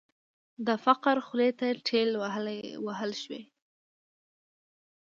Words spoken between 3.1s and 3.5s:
شوې.